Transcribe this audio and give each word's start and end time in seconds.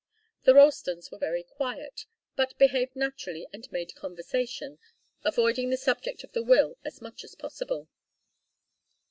The 0.45 0.55
Ralstons 0.55 1.11
were 1.11 1.19
very 1.19 1.43
quiet, 1.43 2.07
but 2.35 2.57
behaved 2.57 2.95
naturally 2.95 3.45
and 3.53 3.71
made 3.71 3.93
conversation, 3.93 4.79
avoiding 5.23 5.69
the 5.69 5.77
subject 5.77 6.23
of 6.23 6.31
the 6.31 6.41
will 6.43 6.79
as 6.83 7.03
much 7.03 7.23
as 7.23 7.35
possible. 7.35 7.87